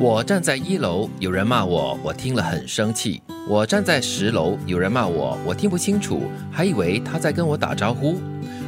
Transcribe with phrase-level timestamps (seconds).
[0.00, 3.20] 我站在一楼，有人骂我，我听了很生气。
[3.46, 8.18] 我站在十楼，有人骂我，我听不清楚，还以为他在跟我打招呼。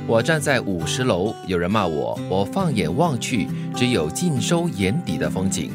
[0.07, 5.71] 我站在五十楼，有人骂我，我放眼望去，只有尽收眼底的风景。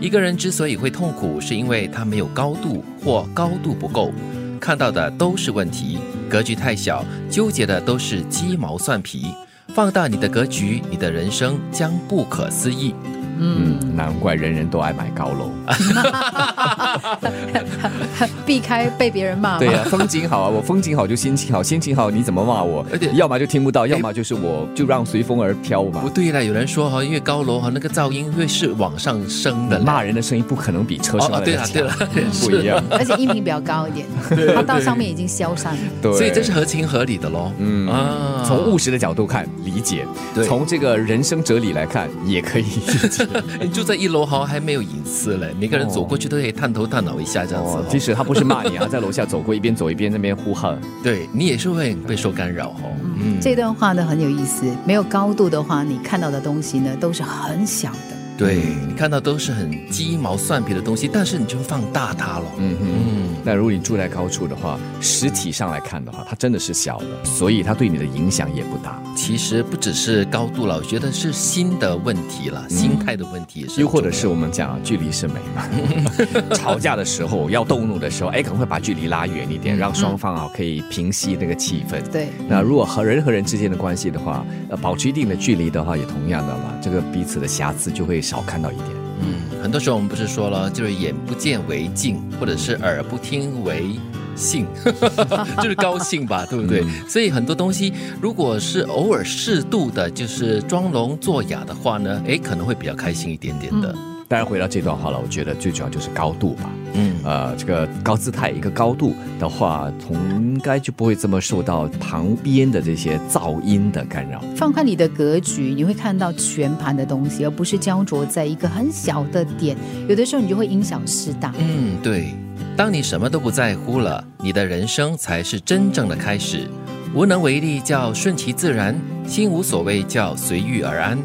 [0.00, 4.10] 一个人之所以会痛苦，是因为他没有高度或高度不够，
[4.58, 5.98] 看到的都是问题，
[6.28, 9.26] 格局太小，纠结的都是鸡毛蒜皮。
[9.68, 12.92] 放大你的格局，你的人生将不可思议。
[13.38, 15.50] 嗯，难怪人人都爱买高楼，
[18.46, 19.58] 避开被别人骂。
[19.58, 22.84] 对呀，风景好啊，我风景好就心情好，心情好你怎么骂我？
[22.92, 26.08] 而且要么就听不到，要么就是我就让随风而飘嘛不。
[26.08, 32.08] 对了，有人说哈，因为高楼哈那个噪音会是往上升的，骂人的声音不可能比车声哦，对了对了强，，
[32.42, 32.82] 不一样。
[32.90, 34.06] 而且音频比较高一点，
[34.54, 35.80] 它到上面已经消散了。
[36.00, 37.52] 对，所以这是合情合理的喽。
[37.58, 43.25] 嗯啊，从务实的角度看理解，对从这个人生哲理来看也可以理解。
[43.60, 47.84] 你住在一楼好像还没有隐私嘞，每个人走过去都可以探头探脑一下这样子、哦。
[47.88, 50.78] 即使他不是骂你啊，在楼下走过，一边走一边那边呼喊。
[51.02, 52.92] 对你也是会被受干扰哦。
[53.20, 58.15] 嗯，这段话呢很有意思，没有高度的话，你看到的东西呢都是很小的。
[58.36, 62.44] 对你看到都是很鸡毛蒜皮的东西，但是你就放大它了。
[62.58, 62.86] 嗯哼。
[62.88, 69.00] 嗯，那如果你住在高处的话，实体上来看的话，它真的是小的，所以它对你的影响也不大。
[69.16, 73.66] 其实不只是高度了，我觉得是心的问题了，心态的问题。
[73.78, 75.66] 又或者是我们讲啊，距离是美嘛。
[76.54, 82.02] 吵架的时候要动怒的时候，哎，可能会把距离拉远一点，让双方啊可以平息那个气氛。
[82.10, 88.88] 对，那如果和人和人之间的关系的话，呃，保持一定的距离的话，也同样的嘛，这个彼此的瑕疵就会少看到一点。
[89.20, 93.98] 嗯，很多时候我们不是说了，就是眼不见为净，或者是耳不听为
[94.34, 94.66] 兴，
[95.62, 96.84] 就是高兴吧，对不对？
[97.08, 103.94] 所以很多东西，如果是偶尔适度的，就是装聋作哑的话呢，诶，可能会比较开心一点点的。
[104.28, 106.70] 当然，回到这段话了，我觉得最主要就是高度吧。
[106.94, 114.42] 嗯，呃，这个高姿态一个高度的话，从应该就不会这么受到旁边的这些噪音的干扰。
[114.56, 119.76] 放宽你的格局，你会看到全盘的东西，而不是焦灼在一个很小的点。
[120.08, 121.54] 有的时候你就会因小失大。
[121.58, 122.34] 嗯，对。
[122.76, 126.68] 当你什么都不在乎了，你的人生才是真正的开始。
[127.14, 128.94] 无能为力叫顺其自然，
[129.26, 131.18] 心无所谓叫随遇而安。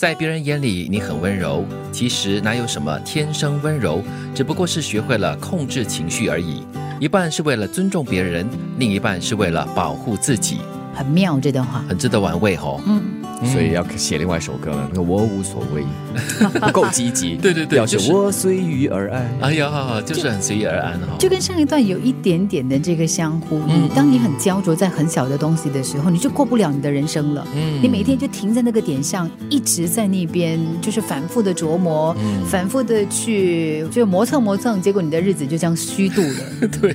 [0.00, 1.62] 在别人眼里你很温柔，
[1.92, 4.02] 其实哪有什么天生温柔，
[4.34, 6.62] 只不过是学会了控制情绪而已。
[6.98, 10.56] 一半是为了尊重别人，另一半是为了保护自己，
[10.94, 11.84] 很妙这段话。
[11.86, 12.80] 很值得玩味哦。
[12.86, 15.84] 嗯，所以要写另外一首歌了，那个我无所谓，
[16.60, 17.36] 不够积极。
[17.40, 19.30] 对对对要就是是我随遇而安。
[19.40, 23.86] 哎呀，就是很随遇而安哈、就跟上一段有一点点的这个相呼应。
[23.86, 27.46] 嗯当你很焦灼在很小的东西的时候，你就过不了你的人生了。
[27.54, 36.68] 嗯你每天就停在那个点上，一直在那边就是反复的琢磨，嗯反复的去就磨蹭磨蹭，结果你的日子就这样虚度了。
[36.80, 36.94] 对，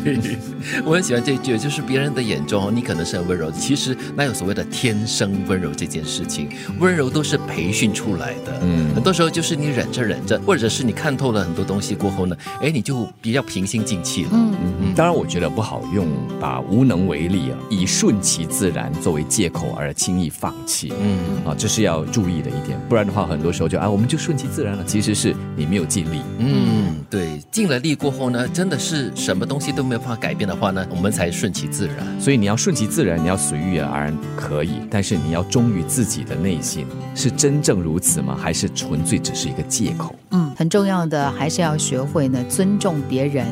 [0.85, 6.34] 我很喜欢这一句，就是别人的眼中，你可能是很温柔，其实哪有所谓的天生温柔这件事情？
[6.79, 8.59] 温柔都是培训出来的。
[8.61, 14.29] 嗯很多时候就是你忍着忍着，或者是你看透了很多东西过后呢，哎，你就比较平心静气了。
[14.33, 16.07] 嗯，嗯，当然，我觉得不好用
[16.39, 20.93] 把无能为力啊，以顺其自然作为借口而轻易放弃。
[20.99, 26.21] 嗯，啊，这是要注意的一点，不然的话，很多时候就啊，我们就顺其自然了，其实是你没有尽力。
[26.39, 31.97] 嗯，对，尽了力过后呢，真的是什么东西都没有办法改变的话呢，我们才顺其自然。
[32.19, 38.35] 所以你要顺其自然，你要随遇而安可以，但是你要忠于自己的内心，是真正如此吗？
[38.37, 40.13] 还是纯粹只是一个借口？
[40.31, 43.45] 嗯，很重要的还是要学会呢尊重别人，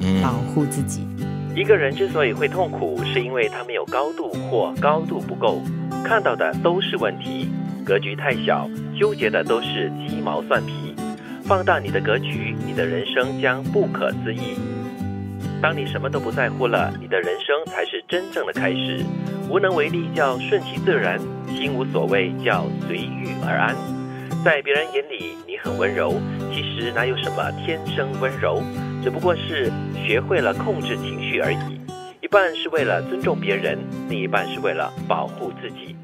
[0.00, 1.06] 嗯保护自己。
[1.54, 5.62] 一个人之所以会痛苦，是因为他没有高度或高度不够，
[6.04, 7.48] 看到的都是问题，
[7.82, 10.94] 格局太小，纠结的都是鸡毛蒜皮。
[11.44, 14.58] 放大你的格局，你的人生将不可思议。
[15.66, 19.04] 当你什么都不在乎了，你的人生才是真正的开始。
[19.50, 21.18] 无能为力叫顺其自然，
[21.48, 23.74] 心无所谓叫随遇而安。
[24.44, 26.14] 在别人眼里你很温柔，
[26.52, 28.62] 其实哪有什么天生温柔，
[29.02, 29.72] 只不过是
[30.06, 31.80] 学会了控制情绪而已。
[32.22, 33.76] 一半是为了尊重别人，
[34.08, 35.96] 另一半是为了保护自己。